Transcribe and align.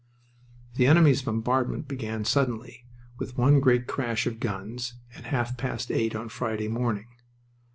The 0.77 0.87
enemy's 0.87 1.21
bombardment 1.21 1.87
began 1.87 2.25
suddenly, 2.25 2.87
with 3.19 3.37
one 3.37 3.59
great 3.59 3.85
crash 3.85 4.25
of 4.25 4.39
guns, 4.39 4.95
at 5.15 5.25
half 5.25 5.57
past 5.57 5.91
eight 5.91 6.15
on 6.15 6.27
Friday 6.29 6.67
morning. 6.69 7.09